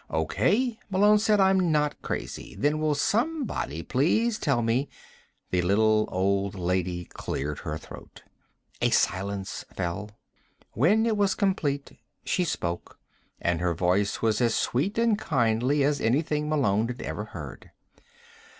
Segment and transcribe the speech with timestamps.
[0.09, 1.39] "O.K.," Malone said.
[1.39, 2.55] "I'm not crazy.
[2.55, 4.89] Then will somebody please tell me"
[5.51, 8.23] The little old lady cleared her throat.
[8.81, 10.09] A silence fell.
[10.71, 12.97] When it was complete she spoke,
[13.39, 17.69] and her voice was as sweet and kindly as anything Malone had ever heard.